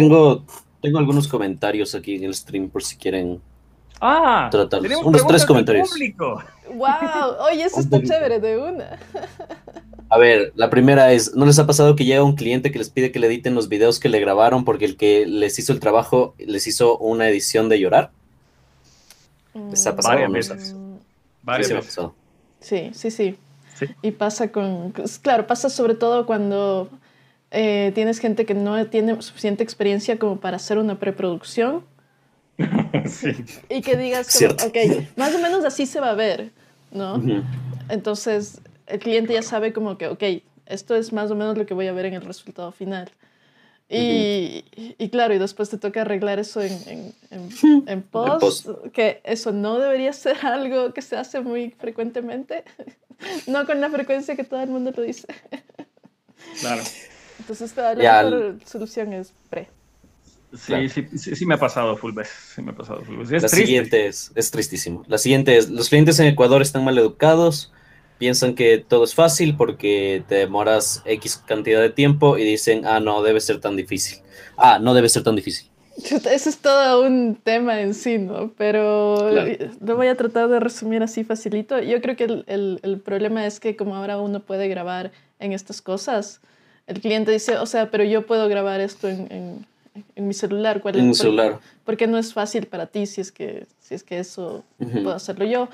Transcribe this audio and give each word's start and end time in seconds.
Tengo, 0.00 0.44
tengo 0.80 0.98
algunos 1.00 1.26
comentarios 1.26 1.96
aquí 1.96 2.14
en 2.14 2.24
el 2.24 2.34
stream 2.34 2.68
por 2.70 2.82
si 2.84 2.96
quieren 2.96 3.40
Ah, 4.00 4.48
tratarlos. 4.50 4.84
tenemos 4.88 5.04
Unos 5.06 5.26
tres 5.26 5.44
comentarios. 5.44 5.90
público. 5.90 6.42
¡Wow! 6.72 6.88
Oye, 7.50 7.64
eso 7.64 7.80
está 7.80 8.00
chévere 8.02 8.38
de 8.40 8.56
una. 8.56 8.98
A 10.08 10.16
ver, 10.16 10.52
la 10.54 10.70
primera 10.70 11.12
es, 11.12 11.34
¿no 11.34 11.44
les 11.44 11.58
ha 11.58 11.66
pasado 11.66 11.96
que 11.96 12.04
llega 12.04 12.22
un 12.22 12.36
cliente 12.36 12.70
que 12.70 12.78
les 12.78 12.88
pide 12.88 13.10
que 13.12 13.18
le 13.18 13.26
editen 13.26 13.54
los 13.54 13.68
videos 13.68 13.98
que 14.00 14.08
le 14.08 14.20
grabaron 14.20 14.64
porque 14.64 14.84
el 14.84 14.96
que 14.96 15.26
les 15.26 15.58
hizo 15.58 15.72
el 15.72 15.80
trabajo 15.80 16.34
les 16.38 16.66
hizo 16.68 16.96
una 16.98 17.28
edición 17.28 17.68
de 17.68 17.80
llorar? 17.80 18.10
¿Les 19.70 19.86
ha 19.88 19.96
pasado? 19.96 20.14
Varias 20.14 20.32
veces. 20.32 20.68
Sí, 20.68 20.74
Varias 21.42 21.66
sí 21.68 21.74
veces. 21.74 22.92
sí, 22.94 23.10
sí. 23.10 23.36
Sí. 23.74 23.86
Y 24.02 24.12
pasa 24.12 24.52
con, 24.52 24.92
pues, 24.92 25.18
claro, 25.18 25.46
pasa 25.48 25.68
sobre 25.68 25.94
todo 25.94 26.26
cuando 26.26 26.88
eh, 27.50 27.92
tienes 27.94 28.18
gente 28.20 28.46
que 28.46 28.54
no 28.54 28.86
tiene 28.86 29.20
suficiente 29.22 29.62
experiencia 29.62 30.18
como 30.18 30.38
para 30.40 30.56
hacer 30.56 30.78
una 30.78 30.98
preproducción 30.98 31.84
Sí. 33.06 33.30
y 33.68 33.80
que 33.82 33.96
digas, 33.96 34.36
como, 34.38 34.52
ok, 34.52 34.76
más 35.16 35.34
o 35.34 35.38
menos 35.38 35.64
así 35.64 35.86
se 35.86 35.98
va 36.00 36.10
a 36.10 36.14
ver, 36.14 36.50
¿no? 36.92 37.16
Ujú. 37.16 37.42
Entonces 37.88 38.60
el 38.86 38.98
cliente 38.98 39.32
ya 39.32 39.42
sabe 39.42 39.72
como 39.72 39.96
que, 39.98 40.08
ok, 40.08 40.22
esto 40.66 40.94
es 40.94 41.12
más 41.12 41.30
o 41.30 41.34
menos 41.34 41.56
lo 41.56 41.66
que 41.66 41.74
voy 41.74 41.86
a 41.86 41.92
ver 41.92 42.06
en 42.06 42.14
el 42.14 42.22
resultado 42.22 42.70
final. 42.72 43.10
Y, 43.92 44.64
y 44.98 45.08
claro, 45.08 45.34
y 45.34 45.38
después 45.38 45.68
te 45.68 45.76
toca 45.76 46.02
arreglar 46.02 46.38
eso 46.38 46.60
en, 46.62 46.72
en, 46.86 47.14
en- 47.32 47.84
en 47.88 48.02
post, 48.02 48.66
post. 48.66 48.92
que 48.92 49.20
eso 49.24 49.50
no 49.50 49.80
debería 49.80 50.12
ser 50.12 50.36
algo 50.46 50.92
que 50.94 51.02
se 51.02 51.16
hace 51.16 51.40
muy 51.40 51.70
frecuentemente, 51.72 52.62
no 53.48 53.66
con 53.66 53.80
la 53.80 53.90
frecuencia 53.90 54.36
que 54.36 54.44
todo 54.44 54.60
el 54.62 54.68
mundo 54.70 54.92
lo 54.96 55.02
dice. 55.02 55.26
Claro. 56.60 56.82
Entonces 57.40 57.76
la 57.76 58.54
solución 58.66 59.12
es 59.12 59.32
pre. 59.50 59.68
Sí, 60.52 60.58
Claro. 60.66 60.88
sí, 60.88 61.06
sí, 61.16 61.36
sí 61.36 61.46
me 61.46 61.54
ha 61.54 61.58
pasado 61.58 61.96
full 61.96 62.12
veces. 62.12 62.34
Sí 62.56 62.62
me 62.62 62.72
ha 62.72 62.74
pasado 62.74 63.04
full 63.04 63.18
veces. 63.18 63.34
Es 63.34 63.42
La 63.42 63.48
triste. 63.48 63.66
siguiente 63.66 64.06
es, 64.06 64.32
es 64.34 64.50
tristísimo. 64.50 65.04
La 65.06 65.18
siguiente 65.18 65.56
es, 65.56 65.70
los 65.70 65.88
clientes 65.88 66.18
en 66.18 66.26
Ecuador 66.26 66.60
están 66.60 66.84
mal 66.84 66.98
educados, 66.98 67.72
piensan 68.18 68.54
que 68.54 68.78
todo 68.78 69.04
es 69.04 69.14
fácil 69.14 69.56
porque 69.56 70.24
te 70.28 70.34
demoras 70.36 71.02
X 71.04 71.36
cantidad 71.46 71.80
de 71.80 71.90
tiempo 71.90 72.36
y 72.36 72.44
dicen, 72.44 72.84
ah, 72.84 72.98
no, 73.00 73.22
debe 73.22 73.40
ser 73.40 73.60
tan 73.60 73.76
difícil. 73.76 74.18
Ah, 74.56 74.78
no 74.80 74.92
debe 74.94 75.08
ser 75.08 75.22
tan 75.22 75.36
difícil. 75.36 75.70
Ese 75.96 76.48
es 76.50 76.58
todo 76.58 77.02
un 77.06 77.36
tema 77.36 77.80
en 77.80 77.94
sí, 77.94 78.18
¿no? 78.18 78.52
Pero 78.56 79.28
Claro. 79.30 79.52
lo 79.80 79.96
voy 79.96 80.06
a 80.08 80.16
tratar 80.16 80.48
de 80.48 80.58
resumir 80.60 81.02
así 81.02 81.24
facilito. 81.24 81.78
Yo 81.80 82.00
creo 82.00 82.16
que 82.16 82.24
el, 82.24 82.44
el- 82.48 82.80
el 82.82 83.00
problema 83.00 83.46
es 83.46 83.60
que 83.60 83.76
como 83.76 83.94
ahora 83.96 84.18
uno 84.18 84.40
puede 84.40 84.68
grabar 84.68 85.12
en 85.38 85.52
estas 85.52 85.82
cosas, 85.82 86.40
el 86.90 87.00
cliente 87.00 87.30
dice, 87.32 87.56
o 87.58 87.66
sea, 87.66 87.90
pero 87.90 88.04
yo 88.04 88.26
puedo 88.26 88.48
grabar 88.48 88.80
esto 88.80 89.08
en, 89.08 89.20
en- 89.30 89.66
en 90.16 90.26
mi 90.28 90.34
celular. 90.34 90.80
¿Cuál 90.80 90.96
En 90.96 91.06
por- 91.08 91.16
celular. 91.16 91.58
¿Por 91.84 91.96
qué 91.96 92.06
no 92.06 92.18
es 92.18 92.32
fácil 92.32 92.66
para 92.66 92.86
ti 92.86 93.06
si 93.06 93.20
es 93.20 93.32
que, 93.32 93.66
si 93.80 93.94
es 93.94 94.02
que 94.02 94.18
eso 94.18 94.64
puedo 95.02 95.12
hacerlo 95.12 95.44
yo? 95.44 95.68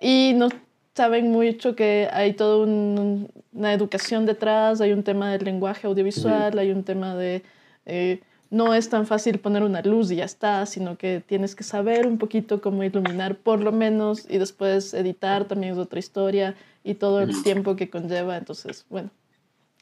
Y 0.00 0.32
no 0.36 0.48
saben 0.94 1.30
mucho 1.30 1.74
que 1.74 2.08
hay 2.12 2.34
toda 2.34 2.64
un- 2.64 3.28
una 3.52 3.72
educación 3.72 4.26
detrás, 4.26 4.80
hay 4.80 4.92
un 4.92 5.02
tema 5.02 5.30
del 5.32 5.44
lenguaje 5.44 5.86
audiovisual, 5.86 6.58
hay 6.58 6.70
un 6.70 6.82
tema 6.84 7.14
de... 7.14 7.42
eh, 7.86 8.20
no 8.50 8.72
es 8.74 8.88
tan 8.88 9.04
fácil 9.06 9.40
poner 9.40 9.64
una 9.64 9.80
luz 9.82 10.12
y 10.12 10.16
ya 10.16 10.24
está, 10.26 10.64
sino 10.66 10.96
que 10.96 11.20
tienes 11.26 11.56
que 11.56 11.64
saber 11.64 12.06
un 12.06 12.18
poquito 12.18 12.60
cómo 12.60 12.84
iluminar 12.84 13.34
por 13.36 13.60
lo 13.60 13.72
menos 13.72 14.26
y 14.30 14.38
después 14.38 14.94
editar 14.94 15.46
también 15.46 15.72
es 15.72 15.78
otra 15.78 15.98
historia 15.98 16.54
y 16.84 16.94
todo 16.94 17.20
el 17.20 17.42
tiempo 17.42 17.74
que 17.74 17.90
conlleva. 17.90 18.36
Entonces, 18.36 18.84
bueno, 18.90 19.10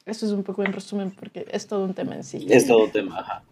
eso 0.06 0.26
es 0.26 0.32
un 0.32 0.42
poco 0.42 0.64
en 0.64 0.72
resumen 0.72 1.10
porque 1.10 1.46
es 1.50 1.66
todo 1.66 1.84
un 1.84 1.94
tema 1.94 2.14
en 2.14 2.24
sí. 2.24 2.46
Es 2.48 2.66
todo 2.66 2.84
un 2.84 2.90
tema. 2.90 3.20
ajá. 3.20 3.42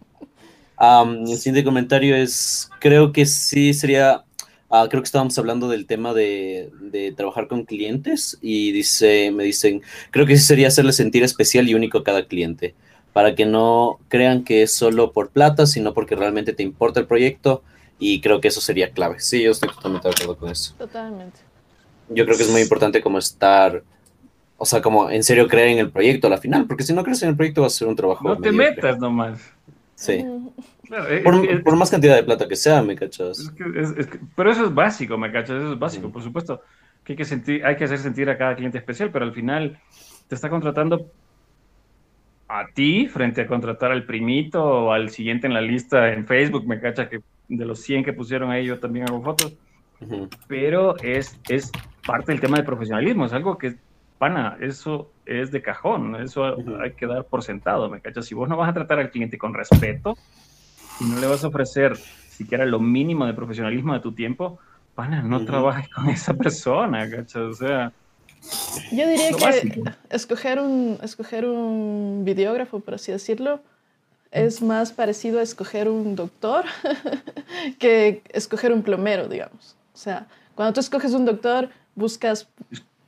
Am, 0.83 1.27
el 1.27 1.37
siguiente 1.37 1.63
comentario 1.63 2.15
es, 2.15 2.67
creo 2.79 3.11
que 3.11 3.27
sí 3.27 3.71
sería, 3.75 4.23
ah, 4.71 4.87
creo 4.89 5.03
que 5.03 5.05
estábamos 5.05 5.37
hablando 5.37 5.69
del 5.69 5.85
tema 5.85 6.11
de, 6.15 6.71
de 6.79 7.11
trabajar 7.11 7.47
con 7.47 7.65
clientes 7.65 8.39
y 8.41 8.71
dice, 8.71 9.29
me 9.29 9.43
dicen, 9.43 9.83
creo 10.09 10.25
que 10.25 10.35
sí 10.37 10.43
sería 10.43 10.69
hacerle 10.69 10.93
sentir 10.93 11.21
especial 11.23 11.69
y 11.69 11.75
único 11.75 11.99
a 11.99 12.03
cada 12.03 12.25
cliente, 12.25 12.73
para 13.13 13.35
que 13.35 13.45
no 13.45 13.99
crean 14.07 14.43
que 14.43 14.63
es 14.63 14.73
solo 14.73 15.11
por 15.11 15.29
plata, 15.29 15.67
sino 15.67 15.93
porque 15.93 16.15
realmente 16.15 16.51
te 16.51 16.63
importa 16.63 16.99
el 16.99 17.05
proyecto 17.05 17.61
y 17.99 18.19
creo 18.19 18.41
que 18.41 18.47
eso 18.47 18.59
sería 18.59 18.89
clave. 18.89 19.19
Sí, 19.19 19.43
yo 19.43 19.51
estoy 19.51 19.69
totalmente 19.69 20.07
de 20.07 20.15
acuerdo 20.15 20.35
con 20.35 20.49
eso. 20.49 20.73
Totalmente. 20.79 21.41
Yo 22.09 22.25
creo 22.25 22.37
que 22.37 22.43
es 22.43 22.49
muy 22.49 22.61
importante 22.61 23.03
como 23.03 23.19
estar, 23.19 23.83
o 24.61 24.65
sea, 24.65 24.79
como 24.81 25.09
en 25.09 25.23
serio 25.23 25.47
creer 25.47 25.69
en 25.69 25.79
el 25.79 25.89
proyecto 25.89 26.27
a 26.27 26.29
la 26.29 26.37
final, 26.37 26.67
porque 26.67 26.83
si 26.83 26.93
no 26.93 27.03
crees 27.03 27.23
en 27.23 27.29
el 27.29 27.35
proyecto 27.35 27.61
va 27.61 27.67
a 27.67 27.71
ser 27.71 27.87
un 27.87 27.95
trabajo. 27.95 28.27
No 28.27 28.37
te 28.37 28.51
metas 28.51 28.99
nomás. 28.99 29.41
Sí. 29.95 30.23
Claro, 30.87 31.07
es- 31.07 31.23
Por, 31.23 31.45
es- 31.45 31.61
por 31.61 31.75
más 31.75 31.89
cantidad 31.89 32.15
de 32.15 32.23
plata 32.23 32.47
que 32.47 32.55
sea, 32.55 32.83
¿me 32.83 32.95
cachas? 32.95 33.39
Es 33.39 33.49
que- 33.51 33.79
es- 33.79 33.97
es 33.97 34.07
que- 34.07 34.19
pero 34.35 34.51
eso 34.51 34.65
es 34.65 34.73
básico, 34.73 35.17
¿me 35.17 35.31
cachas? 35.31 35.57
Eso 35.61 35.73
es 35.73 35.79
básico, 35.79 36.11
por 36.11 36.21
supuesto. 36.21 36.61
Que 37.03 37.13
hay 37.13 37.17
que 37.17 37.25
sentir, 37.25 37.65
hay 37.65 37.75
que 37.75 37.85
hacer 37.85 37.97
sentir 37.97 38.29
a 38.29 38.37
cada 38.37 38.55
cliente 38.55 38.77
especial, 38.77 39.09
pero 39.11 39.25
al 39.25 39.33
final 39.33 39.79
te 40.27 40.35
está 40.35 40.49
contratando 40.49 41.07
a 42.47 42.65
ti 42.73 43.07
frente 43.07 43.41
a 43.41 43.47
contratar 43.47 43.91
al 43.91 44.03
primito 44.05 44.63
o 44.63 44.91
al 44.91 45.09
siguiente 45.09 45.47
en 45.47 45.53
la 45.53 45.61
lista 45.61 46.11
en 46.13 46.27
Facebook, 46.27 46.67
me 46.67 46.79
cacha 46.79 47.07
que 47.09 47.21
de 47.47 47.65
los 47.65 47.79
100 47.79 48.03
que 48.03 48.13
pusieron 48.13 48.51
ahí 48.51 48.65
yo 48.65 48.79
también 48.79 49.07
hago 49.09 49.21
fotos, 49.23 49.53
pero 50.47 50.97
es, 50.99 51.39
es 51.47 51.71
parte 52.05 52.31
del 52.31 52.41
tema 52.41 52.57
de 52.57 52.63
profesionalismo, 52.63 53.25
es 53.25 53.33
algo 53.33 53.57
que, 53.57 53.75
pana, 54.21 54.55
eso 54.61 55.11
es 55.25 55.49
de 55.49 55.63
cajón, 55.63 56.15
eso 56.21 56.55
hay 56.79 56.91
que 56.91 57.07
dar 57.07 57.25
por 57.25 57.41
sentado, 57.41 57.89
me 57.89 58.01
cachas. 58.01 58.27
Si 58.27 58.35
vos 58.35 58.47
no 58.47 58.55
vas 58.55 58.69
a 58.69 58.73
tratar 58.73 58.99
al 58.99 59.09
cliente 59.09 59.39
con 59.39 59.55
respeto 59.55 60.15
y 60.99 61.05
no 61.05 61.19
le 61.19 61.25
vas 61.25 61.43
a 61.43 61.47
ofrecer 61.47 61.97
siquiera 61.97 62.67
lo 62.67 62.79
mínimo 62.79 63.25
de 63.25 63.33
profesionalismo 63.33 63.95
de 63.95 63.99
tu 63.99 64.11
tiempo, 64.11 64.59
pana, 64.93 65.23
no 65.23 65.43
trabajes 65.43 65.89
con 65.89 66.07
esa 66.07 66.35
persona, 66.35 67.09
¿cachas? 67.09 67.35
O 67.35 67.53
sea, 67.55 67.93
Yo 68.91 69.07
diría 69.07 69.29
que 69.29 69.43
básico. 69.43 69.81
escoger 70.11 70.59
un, 70.59 70.99
escoger 71.01 71.47
un 71.47 72.21
videógrafo, 72.23 72.79
por 72.79 72.93
así 72.93 73.11
decirlo, 73.11 73.59
es 74.29 74.61
más 74.61 74.93
parecido 74.93 75.39
a 75.39 75.41
escoger 75.41 75.89
un 75.89 76.15
doctor 76.15 76.65
que 77.79 78.21
escoger 78.29 78.71
un 78.71 78.83
plomero, 78.83 79.27
digamos. 79.27 79.75
O 79.95 79.97
sea, 79.97 80.27
cuando 80.53 80.73
tú 80.73 80.79
escoges 80.79 81.13
un 81.13 81.25
doctor, 81.25 81.69
buscas 81.95 82.47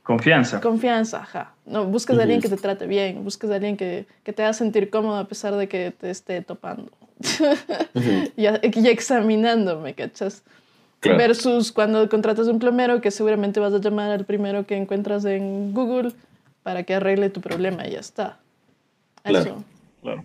confianza. 0.04 0.60
confianza, 0.60 1.22
ajá. 1.22 1.54
No, 1.66 1.86
buscas 1.86 2.16
a 2.18 2.22
alguien 2.22 2.40
que 2.40 2.48
te 2.48 2.56
trate 2.56 2.86
bien, 2.86 3.24
buscas 3.24 3.50
a 3.50 3.56
alguien 3.56 3.76
que, 3.76 4.06
que 4.22 4.32
te 4.32 4.44
haga 4.44 4.52
sentir 4.52 4.90
cómodo 4.90 5.16
a 5.16 5.26
pesar 5.26 5.56
de 5.56 5.66
que 5.66 5.90
te 5.90 6.10
esté 6.10 6.40
topando 6.42 6.92
y, 8.36 8.46
y 8.46 8.88
examinándome, 8.88 9.94
¿cachas? 9.94 10.42
Claro. 11.00 11.18
Versus 11.18 11.72
cuando 11.72 12.08
contratas 12.08 12.46
un 12.46 12.58
plomero 12.58 13.00
que 13.00 13.10
seguramente 13.10 13.60
vas 13.60 13.74
a 13.74 13.78
llamar 13.78 14.10
al 14.10 14.24
primero 14.24 14.66
que 14.66 14.76
encuentras 14.76 15.24
en 15.24 15.74
Google 15.74 16.12
para 16.62 16.84
que 16.84 16.94
arregle 16.94 17.28
tu 17.28 17.40
problema 17.40 17.86
y 17.86 17.92
ya 17.92 18.00
está. 18.00 18.38
Claro. 19.22 19.64
Claro. 20.02 20.24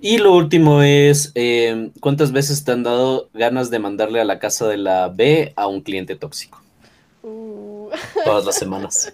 Y 0.00 0.18
lo 0.18 0.34
último 0.34 0.82
es, 0.82 1.32
eh, 1.34 1.90
¿cuántas 2.00 2.32
veces 2.32 2.64
te 2.64 2.72
han 2.72 2.82
dado 2.82 3.28
ganas 3.32 3.70
de 3.70 3.78
mandarle 3.78 4.20
a 4.20 4.24
la 4.24 4.38
casa 4.38 4.68
de 4.68 4.76
la 4.76 5.08
B 5.08 5.52
a 5.56 5.66
un 5.66 5.80
cliente 5.80 6.16
tóxico? 6.16 6.60
Todas 8.24 8.44
las 8.44 8.54
semanas. 8.56 9.12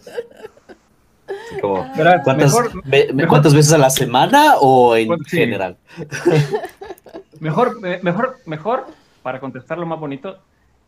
Como, 1.60 1.88
Verá, 1.96 2.22
¿cuántas, 2.22 2.52
mejor- 2.52 2.82
ve- 2.84 3.10
mejor- 3.12 3.28
¿Cuántas 3.28 3.54
veces 3.54 3.72
a 3.72 3.78
la 3.78 3.90
semana 3.90 4.54
o 4.60 4.96
en 4.96 5.08
Sí. 5.26 5.38
general? 5.38 5.76
Mejor, 7.40 7.80
mejor, 8.02 8.36
mejor, 8.44 8.86
para 9.22 9.40
contestarlo 9.40 9.86
más 9.86 9.98
bonito, 9.98 10.38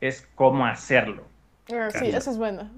es 0.02 0.28
cómo 0.34 0.66
hacerlo. 0.66 1.24
ah, 1.72 1.88
sí, 1.90 2.06
eso 2.08 2.30
es 2.30 2.36
bueno. 2.36 2.68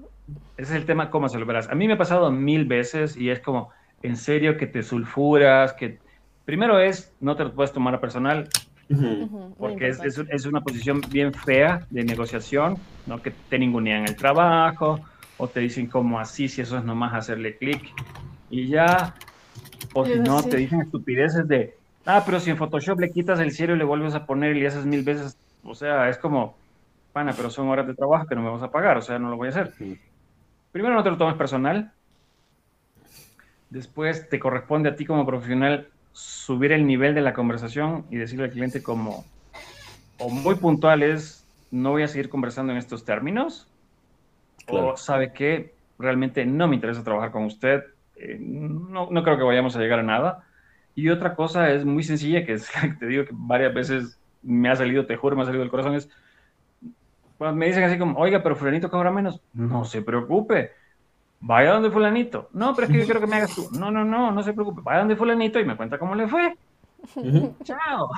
Ese 0.57 0.71
es 0.71 0.77
el 0.77 0.85
tema, 0.85 1.09
cómo 1.09 1.27
se 1.27 1.37
lo 1.37 1.45
verás. 1.45 1.67
A 1.69 1.75
mí 1.75 1.85
me 1.87 1.93
ha 1.95 1.97
pasado 1.97 2.31
mil 2.31 2.65
veces 2.65 3.17
y 3.17 3.29
es 3.29 3.41
como, 3.41 3.71
en 4.01 4.15
serio, 4.15 4.57
que 4.57 4.65
te 4.67 4.81
sulfuras, 4.81 5.73
que 5.73 5.99
primero 6.45 6.79
es, 6.79 7.11
no 7.19 7.35
te 7.35 7.43
lo 7.43 7.53
puedes 7.53 7.73
tomar 7.73 7.93
a 7.95 7.99
personal, 7.99 8.47
Ujú, 8.89 9.55
muy 9.57 9.57
porque 9.57 9.87
es, 9.87 9.99
es, 10.03 10.19
es 10.29 10.45
una 10.45 10.61
posición 10.61 11.01
bien 11.09 11.33
fea 11.33 11.85
de 11.89 12.03
negociación, 12.03 12.87
¿no? 13.05 13.21
Que 13.21 13.31
te 13.31 13.57
ningunean 13.57 14.05
el 14.05 14.17
trabajo 14.17 15.05
o 15.37 15.49
te 15.49 15.59
dicen 15.61 15.89
como 15.89 16.19
así, 16.19 16.47
si 16.47 16.61
eso 16.61 16.77
es 16.77 16.83
nomás 16.83 17.13
hacerle 17.13 17.57
clic 17.57 17.83
y 18.49 18.69
ya, 18.69 19.15
o 19.93 20.05
si 20.05 20.19
no, 20.19 20.43
sí. 20.43 20.49
te 20.49 20.57
dicen 20.57 20.81
estupideces 20.81 21.47
de, 21.47 21.75
ah, 22.05 22.23
pero 22.25 22.39
si 22.39 22.51
en 22.51 22.57
Photoshop 22.57 22.99
le 22.99 23.11
quitas 23.11 23.39
el 23.39 23.51
cielo 23.51 23.75
y 23.75 23.77
le 23.77 23.83
vuelves 23.85 24.15
a 24.15 24.25
poner 24.25 24.55
y 24.55 24.59
le 24.61 24.67
haces 24.67 24.85
mil 24.85 25.03
veces, 25.03 25.37
o 25.63 25.73
sea, 25.73 26.09
es 26.09 26.17
como, 26.17 26.59
pana, 27.11 27.35
pero 27.35 27.49
son 27.49 27.67
horas 27.69 27.87
de 27.87 27.95
trabajo 27.95 28.27
que 28.27 28.35
no 28.35 28.41
me 28.43 28.51
vas 28.51 28.63
a 28.63 28.71
pagar, 28.71 28.97
o 28.97 29.01
sea, 29.01 29.19
no 29.19 29.29
lo 29.29 29.37
voy 29.37 29.47
a 29.47 29.49
hacer. 29.51 29.73
Ujú. 29.79 29.97
Primero 30.71 30.95
no 30.95 31.03
te 31.03 31.09
lo 31.11 31.17
tomes 31.17 31.37
personal. 31.37 31.93
Después 33.69 34.29
te 34.29 34.39
corresponde 34.39 34.89
a 34.89 34.95
ti 34.95 35.05
como 35.05 35.25
profesional 35.25 35.91
subir 36.15 36.71
el 36.71 36.87
nivel 36.87 37.13
de 37.15 37.21
la 37.21 37.33
conversación 37.33 38.07
y 38.09 38.17
decirle 38.17 38.45
al 38.45 38.51
cliente 38.51 38.81
como, 38.83 39.31
o 40.17 40.29
muy 40.31 40.55
puntuales, 40.55 41.49
no 41.71 41.91
voy 41.91 42.03
a 42.03 42.07
seguir 42.07 42.29
conversando 42.29 42.71
en 42.73 42.79
estos 42.79 43.05
términos, 43.05 43.73
Claro. 44.65 44.93
o 44.93 44.97
sabe 44.97 45.33
que 45.33 45.77
realmente 45.99 46.45
no 46.45 46.67
me 46.67 46.75
interesa 46.75 47.03
trabajar 47.03 47.31
con 47.31 47.45
usted, 47.45 47.83
eh, 48.15 48.37
no, 48.39 49.09
no 49.11 49.23
creo 49.23 49.37
que 49.37 49.43
vayamos 49.43 49.75
a 49.75 49.79
llegar 49.79 49.99
a 49.99 50.03
nada. 50.03 50.47
Y 50.95 51.09
otra 51.09 51.35
cosa 51.35 51.71
es 51.71 51.85
muy 51.85 52.03
sencilla, 52.03 52.45
que 52.45 52.53
es 52.53 52.69
que 52.71 52.89
te 52.99 53.07
digo 53.07 53.25
que 53.25 53.31
varias 53.33 53.73
veces 53.73 54.21
me 54.41 54.69
ha 54.69 54.75
salido, 54.75 55.05
te 55.05 55.17
juro, 55.17 55.35
me 55.35 55.43
ha 55.43 55.45
salido 55.45 55.63
del 55.63 55.71
corazón, 55.71 55.95
es 55.95 56.09
cuando 57.37 57.57
me 57.57 57.67
dicen 57.67 57.83
así 57.83 57.97
como, 57.97 58.17
oiga, 58.19 58.41
pero 58.41 58.55
fulanito 58.55 58.89
cobra 58.89 59.11
menos, 59.11 59.41
no 59.53 59.83
se 59.85 60.01
preocupe, 60.01 60.71
vaya 61.45 61.73
donde 61.73 61.91
fulanito. 61.91 62.49
No, 62.53 62.73
pero 62.73 62.87
es 62.87 62.93
que 62.93 62.99
yo 62.99 63.05
quiero 63.05 63.21
que 63.21 63.27
me 63.27 63.35
hagas 63.37 63.55
tú. 63.55 63.69
No, 63.71 63.91
no, 63.91 64.03
no, 64.03 64.31
no 64.31 64.43
se 64.43 64.53
preocupe, 64.53 64.81
vaya 64.83 64.99
donde 64.99 65.15
fulanito 65.15 65.59
y 65.59 65.65
me 65.65 65.77
cuenta 65.77 65.99
cómo 65.99 66.15
le 66.15 66.27
fue. 66.27 66.55
Chao. 67.63 68.09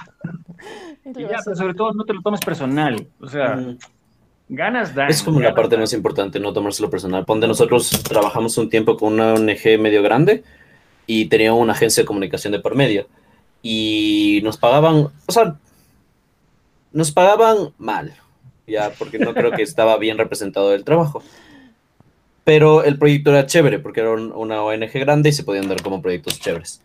Y 1.05 1.21
ya, 1.21 1.39
pero 1.43 1.55
sobre 1.55 1.73
todo 1.73 1.93
no 1.93 2.05
te 2.05 2.13
lo 2.13 2.21
tomes 2.21 2.39
personal. 2.39 3.05
O 3.19 3.27
sea, 3.27 3.59
ganas 4.47 4.95
dan. 4.95 5.09
Es 5.09 5.21
como 5.21 5.41
la 5.41 5.53
parte 5.53 5.75
dan. 5.75 5.81
más 5.81 5.93
importante, 5.93 6.39
no 6.39 6.53
tomárselo 6.53 6.89
personal. 6.89 7.25
Ponte, 7.25 7.47
nosotros 7.47 7.89
trabajamos 8.03 8.57
un 8.57 8.69
tiempo 8.69 8.95
con 8.95 9.13
una 9.13 9.33
ONG 9.33 9.77
medio 9.77 10.01
grande 10.01 10.43
y 11.05 11.25
tenía 11.25 11.53
una 11.53 11.73
agencia 11.73 12.03
de 12.03 12.07
comunicación 12.07 12.53
de 12.53 12.59
por 12.59 12.75
medio. 12.75 13.07
Y 13.61 14.39
nos 14.43 14.57
pagaban, 14.57 15.09
o 15.25 15.31
sea, 15.31 15.57
nos 16.93 17.11
pagaban 17.11 17.73
mal, 17.77 18.13
ya, 18.65 18.91
porque 18.97 19.19
no 19.19 19.33
creo 19.33 19.51
que 19.51 19.63
estaba 19.63 19.97
bien 19.97 20.17
representado 20.17 20.73
el 20.73 20.85
trabajo. 20.85 21.21
Pero 22.47 22.83
el 22.83 22.97
proyecto 22.97 23.31
era 23.31 23.45
chévere, 23.45 23.79
porque 23.79 23.99
era 23.99 24.11
un- 24.11 24.31
una 24.31 24.63
ONG 24.63 24.99
grande 25.01 25.29
y 25.29 25.33
se 25.33 25.43
podían 25.43 25.67
dar 25.67 25.81
como 25.83 26.01
proyectos 26.01 26.39
chéveres. 26.39 26.81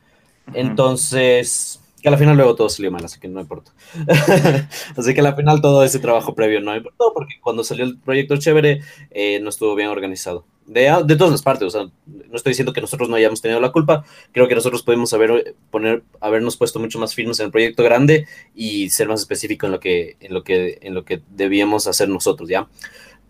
Ujú. 0.49 0.57
Entonces, 0.59 1.81
que 2.03 2.09
al 2.09 2.19
final 2.19 2.37
luego 2.37 2.57
todo 2.57 2.69
salió 2.69 2.91
mal, 2.91 3.05
así 3.05 3.21
que 3.21 3.29
no 3.29 3.41
importa. 3.41 3.73
así 4.97 5.15
que 5.15 5.21
al 5.21 5.37
final 5.37 5.61
todo 5.61 5.85
ese 5.85 6.01
trabajo 6.01 6.35
previo 6.35 6.61
no 6.61 6.75
importó, 6.77 7.13
porque 7.15 7.35
cuando 7.41 7.63
salió 7.65 7.85
el 7.85 7.99
proyecto 7.99 8.37
chévere 8.39 8.81
eh, 9.13 9.39
no 9.41 9.51
estuvo 9.51 9.77
bien 9.77 9.89
organizado. 9.89 10.45
De, 10.67 10.83
de 11.07 11.17
todas 11.17 11.33
las 11.33 11.43
partes, 11.43 11.67
o 11.67 11.71
sea, 11.71 11.83
no 12.07 12.37
estoy 12.37 12.53
diciendo 12.53 12.73
que 12.73 12.81
nosotros 12.81 13.09
no 13.09 13.17
hayamos 13.17 13.41
tenido 13.43 13.61
la 13.61 13.73
culpa, 13.73 14.05
creo 14.33 14.49
que 14.49 14.55
nosotros 14.55 14.85
podemos 14.85 15.13
haber, 15.13 15.57
poner, 15.73 16.05
habernos 16.21 16.57
puesto 16.57 16.81
mucho 16.81 17.01
más 17.01 17.15
firmes 17.15 17.41
en 17.41 17.47
el 17.47 17.53
proyecto 17.53 17.83
grande 17.85 18.27
y 18.55 18.91
ser 18.91 19.09
más 19.09 19.21
específico 19.21 19.67
en 19.67 19.73
lo 19.73 19.81
que, 19.81 20.17
en 20.21 20.35
lo 20.35 20.45
que, 20.45 20.79
en 20.83 20.95
lo 20.95 21.05
que 21.05 21.21
debíamos 21.31 21.89
hacer 21.89 22.09
nosotros, 22.09 22.49
¿ya? 22.49 22.69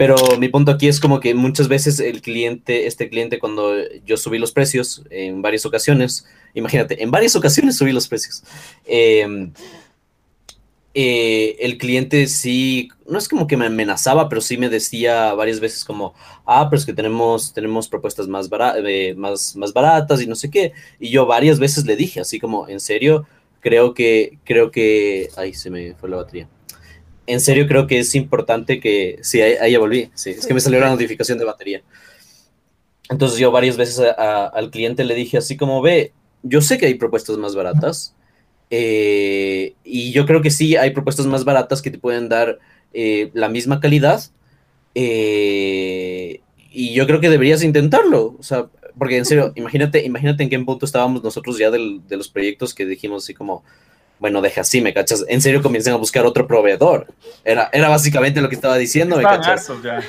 Pero 0.02 0.16
mi 0.37 0.49
punto 0.49 0.72
aquí 0.72 0.88
es 0.88 0.99
como 0.99 1.20
que 1.20 1.32
muchas 1.32 1.69
veces 1.69 2.00
el 2.00 2.22
cliente, 2.22 2.88
este 2.88 3.08
cliente, 3.08 3.38
cuando 3.38 3.72
yo 4.04 4.16
subí 4.16 4.37
los 4.37 4.50
precios 4.50 5.04
en 5.10 5.43
varias 5.43 5.64
ocasiones, 5.64 6.26
imagínate, 6.54 7.00
en 7.04 7.12
varias 7.12 7.37
ocasiones 7.37 7.76
subí 7.76 7.93
los 7.93 8.08
precios, 8.08 8.43
eh, 8.84 9.52
eh, 10.93 11.56
el 11.60 11.78
cliente 11.78 12.26
sí, 12.26 12.88
no 13.08 13.16
es 13.16 13.28
como 13.28 13.46
que 13.46 13.56
me 13.56 13.66
amenazaba, 13.66 14.28
pero 14.28 14.40
sí 14.40 14.56
me 14.56 14.69
decía 14.69 15.34
varias 15.34 15.60
veces 15.60 15.84
como, 15.84 16.14
ah, 16.46 16.66
pero 16.69 16.81
es 16.81 16.84
que 16.84 16.94
tenemos, 16.94 17.54
tenemos 17.54 17.87
propuestas 17.87 18.26
más, 18.26 18.50
eh, 18.84 19.14
más, 19.16 19.54
más 19.54 19.72
baratas 19.72 20.20
y 20.20 20.26
no 20.26 20.34
sé 20.34 20.50
qué. 20.50 20.72
Y 20.99 21.10
yo 21.10 21.26
varias 21.26 21.60
veces 21.60 21.87
le 21.87 21.94
dije, 21.94 22.19
así 22.19 22.40
como, 22.40 22.69
en 22.69 22.81
serio, 22.81 23.25
creo 23.60 23.94
que, 23.94 24.40
creo 24.43 24.72
que, 24.72 25.28
ay, 25.37 25.54
se 25.54 25.70
me 25.70 25.94
fue 25.94 26.08
la 26.08 26.16
batería. 26.16 26.49
En 27.26 27.40
serio, 27.40 27.66
creo 27.69 27.86
que 27.86 28.00
es 28.00 28.14
importante 28.14 28.80
que, 28.80 29.19
sí, 29.22 29.40
ahí, 29.40 29.54
ahí 29.60 29.72
ya 29.72 29.78
volví, 29.78 30.10
sí, 30.14 30.30
es 30.30 30.46
que 30.46 30.54
me 30.54 30.60
salió 30.60 30.80
la 30.80 30.90
notificación 30.90 31.38
de 31.38 31.44
batería. 31.44 31.82
Entonces 33.08 33.38
yo 33.38 33.50
varias 33.50 33.76
veces 33.76 33.98
a- 34.00 34.12
a- 34.12 34.46
al 34.46 34.70
cliente 34.70 35.04
le 35.04 35.14
dije 35.14 35.38
así 35.38 35.56
como, 35.56 35.82
ve, 35.82 36.12
yo 36.42 36.60
sé 36.60 36.78
que 36.78 36.86
hay 36.86 36.94
propuestas 36.94 37.36
más 37.38 37.54
baratas, 37.54 38.14
eh, 38.70 39.74
y 39.84 40.12
yo 40.12 40.24
creo 40.26 40.40
que 40.42 40.50
sí 40.50 40.76
hay 40.76 40.90
propuestas 40.90 41.26
más 41.26 41.44
baratas 41.44 41.82
que 41.82 41.90
te 41.90 41.98
pueden 41.98 42.28
dar 42.28 42.58
eh, 42.94 43.30
la 43.34 43.48
misma 43.48 43.80
calidad. 43.80 44.22
eh, 44.94 46.40
y 46.70 46.92
yo 46.94 47.06
creo 47.06 47.20
que 47.20 47.28
deberías 47.30 47.62
intentarlo. 47.62 48.36
O 48.38 48.42
sea, 48.42 48.66
porque 48.98 49.16
en 49.18 49.25
serio, 49.26 49.52
imagínate, 49.56 50.04
imagínate 50.04 50.42
en 50.42 50.50
qué 50.50 50.58
punto 50.60 50.86
estábamos 50.86 51.22
nosotros 51.22 51.58
ya 51.58 51.70
del- 51.70 52.00
de 52.08 52.16
los 52.16 52.28
proyectos 52.28 52.75
que 52.75 52.86
dijimos 52.86 53.25
así 53.25 53.34
como, 53.34 53.62
bueno, 54.22 54.40
deja 54.40 54.60
así, 54.60 54.80
me 54.80 54.94
cachas. 54.94 55.24
En 55.28 55.42
serio 55.42 55.60
comiencen 55.62 55.92
a 55.92 55.96
buscar 55.96 56.24
otro 56.24 56.46
proveedor. 56.46 57.08
Era, 57.44 57.69
era 57.72 57.88
básicamente 57.88 58.40
lo 58.40 58.48
que 58.48 58.54
estaba 58.54 58.76
diciendo, 58.78 59.16
me 59.16 59.24
cachas. 59.24 59.69
ya. 59.82 60.00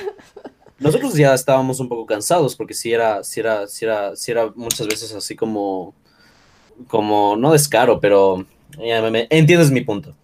Nosotros 0.78 1.14
ya 1.14 1.34
estábamos 1.34 1.80
un 1.80 1.88
poco 1.88 2.06
cansados 2.06 2.54
porque 2.54 2.74
sí 2.74 2.92
era, 2.92 3.24
sí 3.24 3.40
era, 3.40 3.66
sí 3.66 3.84
era, 3.84 4.14
sí 4.14 4.30
era 4.30 4.52
muchas 4.54 4.86
veces 4.86 5.12
así 5.12 5.34
como, 5.34 5.94
como, 6.86 7.34
no 7.36 7.50
descaro, 7.50 7.98
pero 7.98 8.46
ya 8.78 9.02
me- 9.10 9.26
entiendes 9.30 9.72
mi 9.72 9.80
punto. 9.80 10.14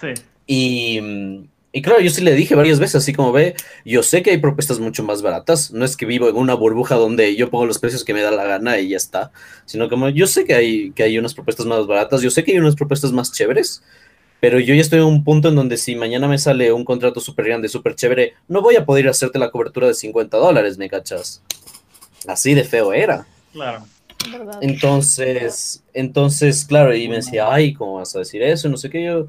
Sí. 0.00 0.14
Y, 0.46 1.48
y 1.72 1.80
claro, 1.80 2.00
yo 2.00 2.10
sí 2.10 2.20
le 2.20 2.34
dije 2.34 2.54
varias 2.54 2.78
veces, 2.78 2.96
así 2.96 3.14
como 3.14 3.32
ve, 3.32 3.54
yo 3.84 4.02
sé 4.02 4.22
que 4.22 4.30
hay 4.30 4.38
propuestas 4.38 4.78
mucho 4.78 5.02
más 5.02 5.22
baratas, 5.22 5.72
no 5.72 5.86
es 5.86 5.96
que 5.96 6.04
vivo 6.04 6.28
en 6.28 6.36
una 6.36 6.52
burbuja 6.52 6.96
donde 6.96 7.34
yo 7.34 7.48
pongo 7.48 7.64
los 7.64 7.78
precios 7.78 8.04
que 8.04 8.12
me 8.12 8.20
da 8.20 8.30
la 8.30 8.44
gana 8.44 8.78
y 8.78 8.88
ya 8.90 8.98
está, 8.98 9.32
sino 9.64 9.88
como 9.88 10.10
yo 10.10 10.26
sé 10.26 10.44
que 10.44 10.54
hay, 10.54 10.90
que 10.92 11.02
hay 11.02 11.18
unas 11.18 11.32
propuestas 11.32 11.64
más 11.64 11.86
baratas, 11.86 12.20
yo 12.20 12.30
sé 12.30 12.44
que 12.44 12.52
hay 12.52 12.58
unas 12.58 12.76
propuestas 12.76 13.12
más 13.12 13.32
chéveres, 13.32 13.82
pero 14.38 14.60
yo 14.60 14.74
ya 14.74 14.82
estoy 14.82 14.98
en 14.98 15.06
un 15.06 15.24
punto 15.24 15.48
en 15.48 15.56
donde 15.56 15.78
si 15.78 15.96
mañana 15.96 16.28
me 16.28 16.36
sale 16.36 16.72
un 16.72 16.84
contrato 16.84 17.20
súper 17.20 17.46
grande, 17.46 17.68
súper 17.68 17.94
chévere, 17.94 18.34
no 18.48 18.60
voy 18.60 18.76
a 18.76 18.84
poder 18.84 19.08
hacerte 19.08 19.38
la 19.38 19.50
cobertura 19.50 19.86
de 19.86 19.94
50 19.94 20.36
dólares, 20.36 20.76
¿me 20.76 20.90
cachas? 20.90 21.42
Así 22.26 22.52
de 22.52 22.64
feo 22.64 22.92
era. 22.92 23.26
Claro. 23.52 23.86
Entonces, 24.60 25.82
entonces, 25.94 26.64
claro, 26.64 26.94
y 26.94 27.08
me 27.08 27.16
decía, 27.16 27.52
ay, 27.52 27.72
¿cómo 27.72 27.94
vas 27.94 28.14
a 28.14 28.20
decir 28.20 28.42
eso? 28.42 28.68
No 28.68 28.76
sé 28.76 28.90
qué, 28.90 29.04
yo, 29.04 29.28